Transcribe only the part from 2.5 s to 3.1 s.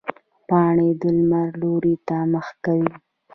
کوي